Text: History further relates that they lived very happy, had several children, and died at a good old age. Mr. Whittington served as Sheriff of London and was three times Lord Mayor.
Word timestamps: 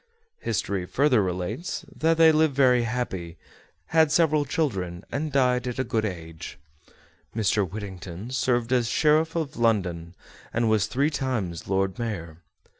History 0.39 0.87
further 0.87 1.21
relates 1.21 1.85
that 1.95 2.17
they 2.17 2.31
lived 2.31 2.55
very 2.55 2.85
happy, 2.85 3.37
had 3.89 4.11
several 4.11 4.45
children, 4.45 5.05
and 5.11 5.31
died 5.31 5.67
at 5.67 5.77
a 5.77 5.83
good 5.83 6.05
old 6.05 6.11
age. 6.11 6.57
Mr. 7.35 7.69
Whittington 7.69 8.31
served 8.31 8.73
as 8.73 8.87
Sheriff 8.87 9.35
of 9.35 9.57
London 9.57 10.15
and 10.51 10.67
was 10.71 10.87
three 10.87 11.11
times 11.11 11.67
Lord 11.67 11.99
Mayor. 11.99 12.37